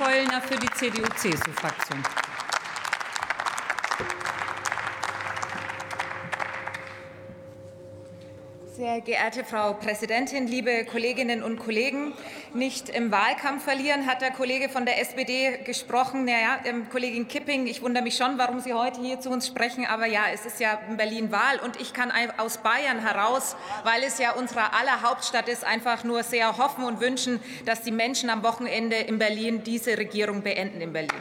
Markeulner 0.00 0.40
für 0.40 0.56
die 0.56 0.70
CDU-CSU-Fraktion. 0.70 2.29
Sehr 8.80 9.02
geehrte 9.02 9.44
Frau 9.44 9.74
Präsidentin, 9.74 10.46
liebe 10.46 10.86
Kolleginnen 10.86 11.42
und 11.42 11.58
Kollegen! 11.58 12.14
Nicht 12.54 12.88
im 12.88 13.12
Wahlkampf 13.12 13.62
verlieren, 13.62 14.06
hat 14.06 14.22
der 14.22 14.30
Kollege 14.30 14.70
von 14.70 14.86
der 14.86 14.98
SPD 15.02 15.58
gesprochen. 15.66 16.24
Naja, 16.24 16.60
ähm, 16.64 16.88
Kollegin 16.88 17.28
Kipping, 17.28 17.66
ich 17.66 17.82
wundere 17.82 18.02
mich 18.02 18.16
schon, 18.16 18.38
warum 18.38 18.60
Sie 18.60 18.72
heute 18.72 19.02
hier 19.02 19.20
zu 19.20 19.28
uns 19.28 19.46
sprechen. 19.46 19.84
Aber 19.84 20.06
ja, 20.06 20.22
es 20.32 20.46
ist 20.46 20.60
ja 20.60 20.80
in 20.88 20.96
Berlin 20.96 21.30
Wahl 21.30 21.60
und 21.62 21.78
ich 21.78 21.92
kann 21.92 22.10
aus 22.38 22.56
Bayern 22.56 23.00
heraus, 23.00 23.54
weil 23.84 24.02
es 24.02 24.18
ja 24.18 24.32
unsere 24.32 24.72
aller 24.72 25.02
Hauptstadt 25.02 25.50
ist, 25.50 25.62
einfach 25.62 26.02
nur 26.02 26.22
sehr 26.22 26.56
hoffen 26.56 26.84
und 26.84 27.02
wünschen, 27.02 27.38
dass 27.66 27.82
die 27.82 27.92
Menschen 27.92 28.30
am 28.30 28.42
Wochenende 28.42 28.96
in 28.96 29.18
Berlin 29.18 29.62
diese 29.62 29.98
Regierung 29.98 30.40
beenden 30.40 30.80
in 30.80 30.94
Berlin. 30.94 31.20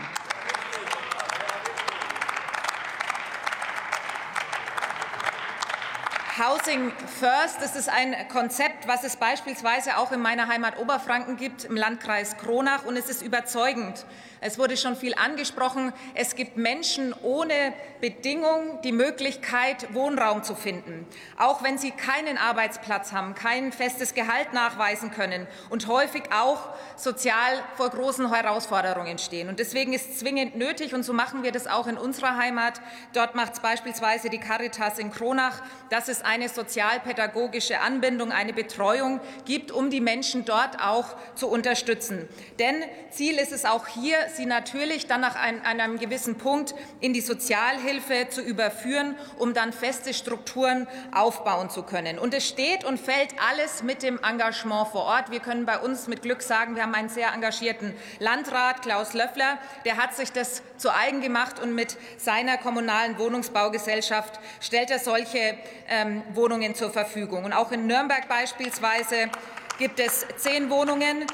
Housing 6.40 6.94
First, 7.20 7.62
das 7.62 7.76
ist 7.76 7.90
ein 7.90 8.16
Konzept, 8.30 8.88
was 8.88 9.04
es 9.04 9.18
beispielsweise 9.18 9.98
auch 9.98 10.14
in 10.14 10.22
meiner 10.22 10.48
Heimat 10.48 10.80
Oberfranken 10.80 11.36
gibt, 11.36 11.66
im 11.66 11.76
Landkreis 11.76 12.38
Kronach, 12.38 12.86
und 12.86 12.96
es 12.96 13.10
ist 13.10 13.22
überzeugend. 13.22 14.06
Es 14.40 14.58
wurde 14.58 14.78
schon 14.78 14.96
viel 14.96 15.16
angesprochen. 15.16 15.92
Es 16.16 16.36
gibt 16.36 16.56
Menschen 16.56 17.14
ohne 17.24 17.74
Bedingung 18.00 18.80
die 18.86 18.94
Möglichkeit, 18.94 19.94
Wohnraum 19.94 20.44
zu 20.44 20.56
finden, 20.56 21.06
auch 21.38 21.62
wenn 21.62 21.78
sie 21.78 21.92
keinen 21.92 22.38
Arbeitsplatz 22.38 23.12
haben, 23.12 23.36
kein 23.36 23.74
festes 23.74 24.14
Gehalt 24.14 24.54
nachweisen 24.54 25.12
können 25.12 25.46
und 25.70 25.88
häufig 25.88 26.24
auch 26.32 26.70
sozial 26.96 27.62
vor 27.76 27.90
großen 27.90 28.34
Herausforderungen 28.34 29.18
stehen. 29.18 29.50
Und 29.50 29.60
deswegen 29.60 29.92
ist 29.92 30.18
zwingend 30.20 30.56
nötig, 30.56 30.94
und 30.94 31.04
so 31.04 31.12
machen 31.12 31.44
wir 31.44 31.52
das 31.52 31.68
auch 31.68 31.88
in 31.88 31.98
unserer 31.98 32.38
Heimat, 32.38 32.80
dort 33.12 33.36
macht 33.36 33.56
es 33.56 33.60
beispielsweise 33.60 34.30
die 34.30 34.40
Caritas 34.40 35.00
in 35.00 35.12
Kronach, 35.12 35.62
dass 35.90 36.08
es 36.08 36.24
eine 36.30 36.48
sozialpädagogische 36.48 37.80
Anbindung, 37.80 38.32
eine 38.32 38.54
Betreuung 38.54 39.20
gibt, 39.46 39.72
um 39.72 39.90
die 39.90 40.00
Menschen 40.00 40.46
dort 40.46 40.80
auch 40.80 41.16
zu 41.34 41.48
unterstützen. 41.48 42.30
Denn 42.60 42.76
Ziel 43.10 43.40
ist 43.40 43.52
es 43.52 43.66
auch 43.66 43.88
hier, 43.88 44.16
sie 44.36 44.46
natürlich 44.46 45.08
dann 45.08 45.22
nach 45.22 45.36
einem 45.36 45.98
gewissen 45.98 46.38
Punkt 46.38 46.76
in 47.00 47.14
die 47.14 47.22
Sozialhilfe 47.22 48.30
zu 48.30 48.42
überführen, 48.42 49.16
um 49.40 49.56
dann 49.56 49.74
feste 49.74 50.14
Strukturen 50.14 50.88
aufbauen 51.12 51.72
zu 51.72 51.82
können. 51.82 52.20
Und 52.20 52.36
es 52.36 52.48
steht 52.48 52.84
und 52.84 53.00
fällt 53.00 53.34
alles 53.50 53.82
mit 53.82 54.04
dem 54.04 54.20
Engagement 54.24 54.90
vor 54.90 55.06
Ort. 55.06 55.32
Wir 55.32 55.40
können 55.40 55.66
bei 55.66 55.80
uns 55.80 56.08
mit 56.08 56.22
Glück 56.22 56.44
sagen, 56.44 56.76
wir 56.76 56.84
haben 56.84 56.94
einen 56.94 57.10
sehr 57.10 57.34
engagierten 57.34 57.96
Landrat, 58.20 58.84
Klaus 58.84 59.14
Löffler, 59.14 59.58
der 59.84 59.98
hat 59.98 60.16
sich 60.16 60.32
das 60.32 60.62
zu 60.78 60.94
eigen 60.94 61.22
gemacht 61.22 61.60
und 61.60 61.74
mit 61.74 61.98
seiner 62.18 62.58
kommunalen 62.58 63.18
Wohnungsbaugesellschaft 63.18 64.40
stellt 64.62 64.92
er 64.92 65.00
solche 65.00 65.58
ähm, 65.88 66.19
Wohnungen 66.34 66.76
zur 66.76 66.90
Verfügung. 66.90 67.46
Und 67.46 67.54
auch 67.54 67.72
in 67.72 67.88
Nürnberg 67.88 68.28
beispielsweise 68.28 69.30
gibt 69.78 70.00
es 70.00 70.26
zehn 70.38 70.70
Wohnungen, 70.70 71.26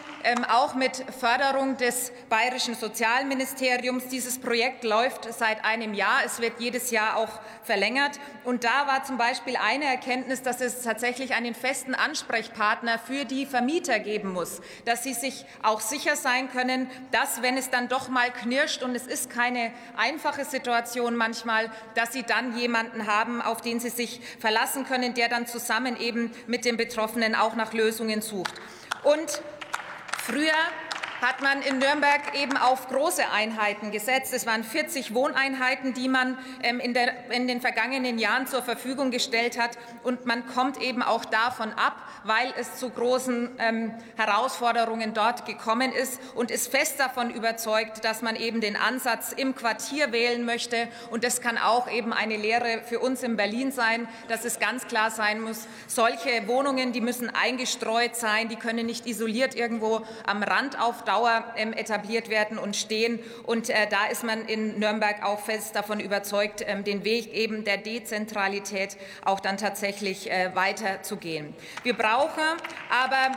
auch 0.50 0.74
mit 0.74 1.04
Förderung 1.20 1.78
des 1.78 2.12
Bayerischen 2.30 2.74
Sozialministeriums. 2.74 4.08
Dieses 4.08 4.40
Projekt 4.40 4.84
läuft 4.84 5.32
seit 5.32 5.64
einem 5.64 5.94
Jahr. 5.94 6.22
Es 6.26 6.40
wird 6.40 6.54
jedes 6.60 6.90
Jahr 6.90 7.18
auch 7.18 7.30
verlängert. 7.64 8.20
Und 8.44 8.64
da 8.64 8.88
war 8.88 9.04
zum 9.04 9.18
Beispiel 9.18 9.56
eine 9.56 9.86
Erkenntnis, 9.86 10.42
dass 10.42 10.62
es 10.62 10.82
tatsächlich 10.82 11.36
einen 11.36 11.54
festen 11.54 11.94
Ansprechpartner 11.94 12.98
für 12.98 13.26
die 13.26 13.46
Vermieter 13.46 14.00
geben 14.00 14.34
muss, 14.34 14.62
dass 14.86 15.04
sie 15.04 15.14
sich 15.14 15.46
auch 15.62 15.80
sicher 15.80 16.16
sein 16.16 16.50
können, 16.50 16.90
dass, 17.12 17.44
wenn 17.44 17.56
es 17.56 17.70
dann 17.70 17.88
doch 17.88 18.10
mal 18.10 18.32
knirscht 18.32 18.82
und 18.82 18.96
es 18.96 19.06
ist 19.06 19.30
keine 19.30 19.72
einfache 19.96 20.46
Situation 20.46 21.16
manchmal, 21.16 21.70
dass 21.94 22.14
sie 22.14 22.24
dann 22.24 22.58
jemanden 22.58 23.06
haben, 23.06 23.42
auf 23.42 23.62
den 23.62 23.80
sie 23.80 23.90
sich 23.90 24.22
verlassen 24.40 24.86
können, 24.86 25.14
der 25.14 25.30
dann 25.30 25.46
zusammen 25.46 25.98
eben 26.00 26.32
mit 26.48 26.66
den 26.66 26.78
Betroffenen 26.78 27.36
auch 27.36 27.56
nach 27.56 27.74
Lösungen 27.74 28.22
sucht. 28.22 28.54
Und 29.04 29.40
früher 30.26 30.85
hat 31.26 31.42
man 31.42 31.64
in 31.64 31.80
Nürnberg 31.80 32.36
eben 32.36 32.56
auf 32.56 32.88
große 32.88 33.24
Einheiten 33.32 33.90
gesetzt. 33.90 34.32
Es 34.32 34.46
waren 34.46 34.64
40 34.64 35.16
Wohneinheiten, 35.16 35.96
die 35.96 36.08
man 36.08 36.38
ähm, 36.62 36.80
in, 36.80 36.94
der, 36.94 37.32
in, 37.32 37.48
den 37.48 37.62
vergangenen 37.62 38.20
Jahren 38.20 38.46
zur 38.46 38.62
Verfügung 38.62 39.10
gestellt 39.10 39.60
hat. 39.60 39.72
Und 40.04 40.28
man 40.28 40.46
kommt 40.46 40.80
eben 40.80 41.02
auch 41.02 41.26
davon 41.26 41.74
ab, 41.74 41.96
weil 42.26 42.54
es 42.60 42.76
zu 42.76 42.92
großen 42.92 43.50
ähm, 43.58 43.94
Herausforderungen 44.18 45.16
dort 45.16 45.48
gekommen 45.48 45.92
ist 45.92 46.20
und 46.36 46.52
ist 46.52 46.70
fest 46.70 47.00
davon 47.00 47.32
überzeugt, 47.32 48.06
dass 48.06 48.22
man 48.22 48.36
eben 48.36 48.62
den 48.62 48.76
Ansatz 48.76 49.32
im 49.32 49.56
Quartier 49.56 50.12
wählen 50.12 50.46
möchte. 50.46 50.88
Und 51.10 51.24
das 51.24 51.42
kann 51.42 51.58
auch 51.58 51.90
eben 51.90 52.14
eine 52.14 52.38
Lehre 52.38 52.84
für 52.88 53.00
uns 53.00 53.24
in 53.24 53.36
Berlin 53.36 53.72
sein, 53.72 54.08
dass 54.28 54.46
es 54.46 54.60
ganz 54.60 54.86
klar 54.86 55.10
sein 55.10 55.42
muss, 55.42 55.68
solche 55.88 56.48
Wohnungen, 56.48 56.92
die 56.92 57.02
müssen 57.02 57.34
eingestreut 57.34 58.16
sein, 58.16 58.48
die 58.48 58.58
können 58.58 58.86
nicht 58.86 59.08
isoliert 59.08 59.56
irgendwo 59.56 60.06
am 60.28 60.44
Rand 60.44 60.80
auf 60.80 61.04
Dauer 61.16 61.46
ähm, 61.56 61.72
etabliert 61.72 62.30
werden 62.30 62.58
und 62.58 62.76
stehen. 62.76 63.20
Und 63.44 63.70
äh, 63.70 63.88
da 63.90 64.08
ist 64.08 64.24
man 64.24 64.46
in 64.46 64.80
Nürnberg 64.80 65.24
auch 65.24 65.40
fest 65.40 65.76
davon 65.76 66.00
überzeugt, 66.00 66.64
ähm, 66.68 66.84
den 66.84 67.06
Weg 67.06 67.34
eben 67.34 67.64
der 67.64 67.78
Dezentralität 67.78 68.98
auch 69.24 69.40
dann 69.40 69.58
tatsächlich 69.58 70.30
äh, 70.30 70.54
weiterzugehen. 70.54 71.54
Wir 71.84 71.94
brauchen 71.94 72.44
aber 72.90 73.32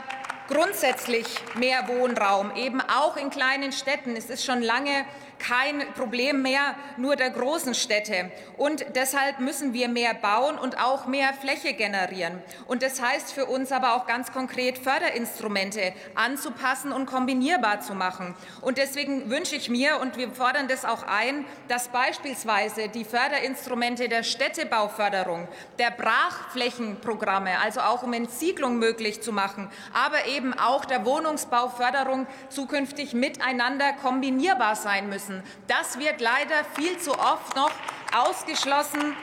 grundsätzlich 0.49 1.27
mehr 1.55 1.87
Wohnraum, 1.87 2.55
eben 2.55 2.81
auch 2.81 3.15
in 3.15 3.29
kleinen 3.29 3.71
Städten. 3.71 4.15
Es 4.15 4.29
ist 4.29 4.43
schon 4.43 4.61
lange 4.61 5.05
kein 5.39 5.93
Problem 5.93 6.41
mehr 6.41 6.75
nur 6.97 7.15
der 7.15 7.29
großen 7.29 7.73
Städte. 7.73 8.31
Und 8.57 8.85
deshalb 8.95 9.39
müssen 9.39 9.73
wir 9.73 9.87
mehr 9.87 10.13
bauen 10.13 10.57
und 10.59 10.77
auch 10.79 11.07
mehr 11.07 11.33
Fläche 11.33 11.73
generieren. 11.73 12.41
Und 12.67 12.83
das 12.83 13.01
heißt 13.01 13.33
für 13.33 13.45
uns 13.45 13.71
aber 13.71 13.95
auch 13.95 14.05
ganz 14.05 14.31
konkret 14.31 14.77
Förderinstrumente 14.77 15.93
anzupassen 16.15 16.91
und 16.91 17.05
kombinierbar 17.05 17.79
zu 17.79 17.95
machen. 17.95 18.35
Und 18.61 18.77
deswegen 18.77 19.29
wünsche 19.29 19.55
ich 19.55 19.69
mir, 19.69 19.99
und 20.01 20.17
wir 20.17 20.31
fordern 20.31 20.67
das 20.67 20.85
auch 20.85 21.03
ein, 21.03 21.45
dass 21.67 21.87
beispielsweise 21.87 22.89
die 22.89 23.05
Förderinstrumente 23.05 24.09
der 24.09 24.23
Städtebauförderung, 24.23 25.47
der 25.79 25.91
Brachflächenprogramme, 25.91 27.59
also 27.63 27.79
auch 27.81 28.03
um 28.03 28.13
Entsiedlung 28.13 28.77
möglich 28.77 29.21
zu 29.21 29.31
machen, 29.31 29.69
aber 29.93 30.25
eben 30.27 30.38
auch 30.59 30.85
der 30.85 31.05
Wohnungsbauförderung 31.05 32.27
zukünftig 32.49 33.13
miteinander 33.13 33.93
kombinierbar 33.93 34.75
sein 34.75 35.09
müssen. 35.09 35.43
Das 35.67 35.99
wird 35.99 36.21
leider 36.21 36.63
viel 36.75 36.97
zu 36.97 37.11
oft 37.11 37.55
noch 37.55 37.71
ausgeschlossen 38.15 39.15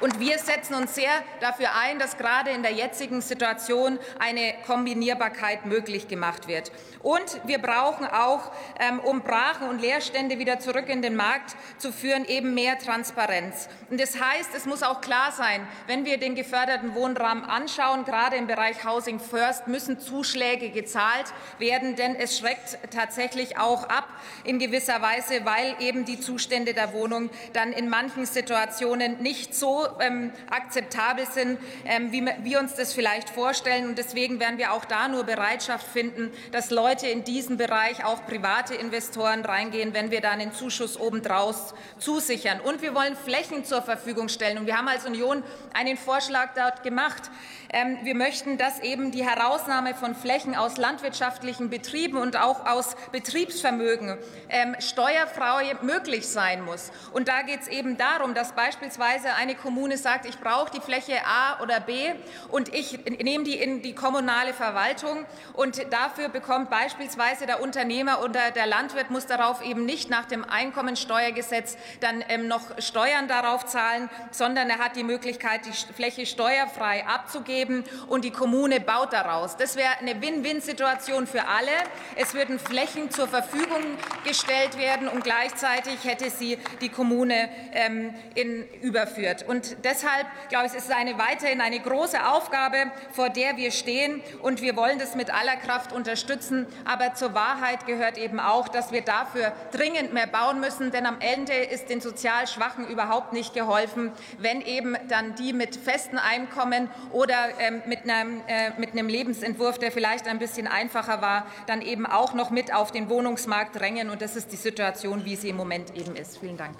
und 0.00 0.20
wir 0.20 0.38
setzen 0.38 0.74
uns 0.74 0.94
sehr 0.94 1.10
dafür 1.40 1.68
ein, 1.74 1.98
dass 1.98 2.16
gerade 2.18 2.50
in 2.50 2.62
der 2.62 2.72
jetzigen 2.72 3.20
Situation 3.20 3.98
eine 4.18 4.54
Kombinierbarkeit 4.66 5.66
möglich 5.66 6.08
gemacht 6.08 6.48
wird. 6.48 6.70
Und 7.02 7.40
wir 7.44 7.58
brauchen 7.58 8.06
auch, 8.06 8.50
ähm, 8.80 8.98
um 9.00 9.20
Brachen 9.20 9.68
und 9.68 9.80
Leerstände 9.80 10.38
wieder 10.38 10.58
zurück 10.58 10.88
in 10.88 11.02
den 11.02 11.16
Markt 11.16 11.54
zu 11.78 11.92
führen, 11.92 12.24
eben 12.24 12.52
mehr 12.54 12.78
Transparenz. 12.78 13.68
Und 13.90 14.00
das 14.00 14.20
heißt, 14.20 14.50
es 14.54 14.66
muss 14.66 14.82
auch 14.82 15.00
klar 15.00 15.32
sein, 15.32 15.66
wenn 15.86 16.04
wir 16.04 16.18
den 16.18 16.34
geförderten 16.34 16.94
Wohnraum 16.94 17.44
anschauen, 17.44 18.04
gerade 18.04 18.36
im 18.36 18.46
Bereich 18.46 18.84
Housing 18.84 19.20
First, 19.20 19.68
müssen 19.68 20.00
Zuschläge 20.00 20.70
gezahlt 20.70 21.32
werden, 21.58 21.96
denn 21.96 22.16
es 22.16 22.38
schreckt 22.38 22.78
tatsächlich 22.92 23.58
auch 23.58 23.84
ab 23.84 24.08
in 24.44 24.58
gewisser 24.58 25.00
Weise, 25.00 25.44
weil 25.44 25.76
eben 25.78 26.04
die 26.04 26.20
Zustände 26.20 26.74
der 26.74 26.92
Wohnung 26.92 27.30
dann 27.52 27.72
in 27.72 27.88
manchen 27.88 28.26
Situationen 28.26 29.22
nicht 29.22 29.54
so 29.54 29.85
ähm, 30.00 30.32
akzeptabel 30.50 31.26
sind, 31.26 31.58
ähm, 31.84 32.12
wie 32.12 32.26
wir 32.42 32.60
uns 32.60 32.74
das 32.74 32.92
vielleicht 32.92 33.30
vorstellen. 33.30 33.88
Und 33.88 33.98
deswegen 33.98 34.40
werden 34.40 34.58
wir 34.58 34.72
auch 34.72 34.84
da 34.84 35.08
nur 35.08 35.24
Bereitschaft 35.24 35.86
finden, 35.86 36.30
dass 36.52 36.70
Leute 36.70 37.06
in 37.06 37.24
diesen 37.24 37.56
Bereich, 37.56 38.04
auch 38.04 38.26
private 38.26 38.74
Investoren 38.74 39.44
reingehen, 39.44 39.94
wenn 39.94 40.10
wir 40.10 40.20
da 40.20 40.30
einen 40.30 40.52
Zuschuss 40.52 40.98
obendraus 40.98 41.74
zusichern. 41.98 42.60
Und 42.60 42.82
wir 42.82 42.94
wollen 42.94 43.16
Flächen 43.16 43.64
zur 43.64 43.82
Verfügung 43.82 44.28
stellen. 44.28 44.58
Und 44.58 44.66
wir 44.66 44.76
haben 44.76 44.88
als 44.88 45.06
Union 45.06 45.42
einen 45.72 45.96
Vorschlag 45.96 46.54
dort 46.54 46.82
gemacht. 46.82 47.30
Ähm, 47.72 47.98
wir 48.02 48.14
möchten, 48.14 48.58
dass 48.58 48.80
eben 48.80 49.10
die 49.10 49.24
Herausnahme 49.24 49.94
von 49.94 50.14
Flächen 50.14 50.54
aus 50.54 50.76
landwirtschaftlichen 50.76 51.70
Betrieben 51.70 52.16
und 52.18 52.36
auch 52.36 52.66
aus 52.66 52.96
Betriebsvermögen 53.12 54.16
ähm, 54.48 54.76
steuerfrei 54.78 55.46
möglich 55.82 56.26
sein 56.28 56.62
muss. 56.64 56.90
Und 57.12 57.28
da 57.28 57.42
geht 57.42 57.62
es 57.62 57.68
eben 57.68 57.96
darum, 57.96 58.34
dass 58.34 58.52
beispielsweise 58.52 59.34
eine 59.34 59.54
Kommune 59.54 59.75
Kommune 59.76 59.98
sagt, 59.98 60.24
ich 60.24 60.38
brauche 60.38 60.70
die 60.70 60.80
Fläche 60.80 61.18
A 61.26 61.62
oder 61.62 61.80
B 61.80 62.14
und 62.48 62.72
ich 62.74 62.98
nehme 63.22 63.44
die 63.44 63.56
in 63.56 63.82
die 63.82 63.94
kommunale 63.94 64.54
Verwaltung 64.54 65.26
und 65.52 65.92
dafür 65.92 66.30
bekommt 66.30 66.70
beispielsweise 66.70 67.44
der 67.44 67.60
Unternehmer 67.60 68.22
oder 68.24 68.52
der 68.52 68.66
Landwirt 68.66 69.10
muss 69.10 69.26
darauf 69.26 69.62
eben 69.62 69.84
nicht 69.84 70.08
nach 70.08 70.24
dem 70.24 70.44
Einkommensteuergesetz 70.44 71.76
dann 72.00 72.24
ähm, 72.30 72.48
noch 72.48 72.62
Steuern 72.78 73.28
darauf 73.28 73.66
zahlen, 73.66 74.08
sondern 74.30 74.70
er 74.70 74.78
hat 74.78 74.96
die 74.96 75.04
Möglichkeit, 75.04 75.60
die 75.66 75.92
Fläche 75.92 76.24
steuerfrei 76.24 77.06
abzugeben 77.06 77.84
und 78.08 78.24
die 78.24 78.30
Kommune 78.30 78.80
baut 78.80 79.12
daraus. 79.12 79.58
Das 79.58 79.76
wäre 79.76 79.90
eine 80.00 80.22
Win-Win-Situation 80.22 81.26
für 81.26 81.48
alle. 81.48 81.72
Es 82.14 82.32
würden 82.32 82.58
Flächen 82.58 83.10
zur 83.10 83.28
Verfügung 83.28 83.82
gestellt 84.24 84.78
werden 84.78 85.06
und 85.06 85.22
gleichzeitig 85.22 86.02
hätte 86.04 86.30
sie 86.30 86.56
die 86.80 86.88
Kommune 86.88 87.50
ähm, 87.74 88.14
in, 88.34 88.64
überführt. 88.80 89.44
Und 89.46 89.65
deshalb, 89.84 90.26
glaube 90.48 90.66
ich, 90.66 90.74
ist 90.74 90.88
es 90.88 90.94
eine, 90.94 91.18
weiterhin 91.18 91.60
eine 91.60 91.80
große 91.80 92.26
Aufgabe, 92.26 92.90
vor 93.12 93.30
der 93.30 93.56
wir 93.56 93.70
stehen. 93.70 94.22
Und 94.42 94.62
wir 94.62 94.76
wollen 94.76 94.98
das 94.98 95.14
mit 95.14 95.32
aller 95.32 95.56
Kraft 95.56 95.92
unterstützen. 95.92 96.66
Aber 96.84 97.14
zur 97.14 97.34
Wahrheit 97.34 97.86
gehört 97.86 98.18
eben 98.18 98.40
auch, 98.40 98.68
dass 98.68 98.92
wir 98.92 99.02
dafür 99.02 99.52
dringend 99.72 100.12
mehr 100.12 100.26
bauen 100.26 100.60
müssen. 100.60 100.90
Denn 100.90 101.06
am 101.06 101.20
Ende 101.20 101.54
ist 101.54 101.90
den 101.90 102.00
sozial 102.00 102.46
Schwachen 102.46 102.86
überhaupt 102.86 103.32
nicht 103.32 103.54
geholfen, 103.54 104.12
wenn 104.38 104.60
eben 104.60 104.96
dann 105.08 105.34
die 105.34 105.52
mit 105.52 105.76
festen 105.76 106.18
Einkommen 106.18 106.90
oder 107.12 107.36
ähm, 107.58 107.82
mit, 107.86 108.08
einem, 108.08 108.42
äh, 108.46 108.70
mit 108.78 108.92
einem 108.92 109.08
Lebensentwurf, 109.08 109.78
der 109.78 109.92
vielleicht 109.92 110.28
ein 110.28 110.38
bisschen 110.38 110.66
einfacher 110.66 111.22
war, 111.22 111.46
dann 111.66 111.82
eben 111.82 112.06
auch 112.06 112.34
noch 112.34 112.50
mit 112.50 112.74
auf 112.74 112.92
den 112.92 113.08
Wohnungsmarkt 113.08 113.78
drängen. 113.78 114.10
Und 114.10 114.22
das 114.22 114.36
ist 114.36 114.52
die 114.52 114.56
Situation, 114.56 115.24
wie 115.24 115.36
sie 115.36 115.48
im 115.48 115.56
Moment 115.56 115.94
eben 115.96 116.16
ist. 116.16 116.38
Vielen 116.38 116.56
Dank. 116.56 116.76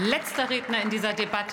Letzter 0.00 0.48
Redner 0.48 0.80
in 0.82 0.90
dieser 0.90 1.12
Debatte 1.12 1.50